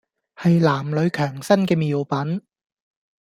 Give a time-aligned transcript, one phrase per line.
[0.37, 2.41] 係男女強身嘅妙品